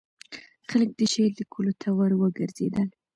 [0.69, 2.87] خلک د شعر لیکلو ته وروګرځېدل.